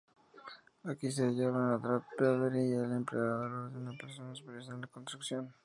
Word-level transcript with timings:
Aquí 0.91 1.07
se 1.11 1.25
hallaban 1.27 1.79
Darth 1.83 2.13
Vader 2.17 2.55
y 2.55 2.73
el 2.73 2.91
Emperador 2.91 3.71
en 3.75 3.95
persona 3.99 4.33
supervisando 4.33 4.87
la 4.87 4.91
construcción. 4.93 5.53